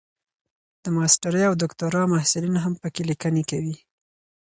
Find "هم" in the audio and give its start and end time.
2.63-2.73